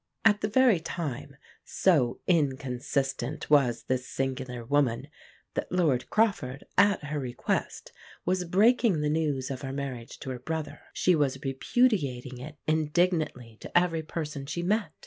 At 0.25 0.41
the 0.41 0.47
very 0.47 0.79
time 0.79 1.37
so 1.63 2.21
inconsistent 2.25 3.51
was 3.51 3.83
this 3.83 4.07
singular 4.07 4.65
woman 4.65 5.09
that 5.53 5.71
Lord 5.71 6.09
Crawford, 6.09 6.63
at 6.75 7.03
her 7.03 7.19
request, 7.19 7.91
was 8.25 8.43
breaking 8.45 9.01
the 9.01 9.11
news 9.11 9.51
of 9.51 9.61
her 9.61 9.71
marriage 9.71 10.17
to 10.21 10.31
her 10.31 10.39
brother, 10.39 10.81
she 10.91 11.13
was 11.13 11.37
repudiating 11.45 12.39
it 12.39 12.57
indignantly 12.65 13.59
to 13.61 13.77
every 13.77 14.01
person 14.01 14.47
she 14.47 14.63
met. 14.63 14.89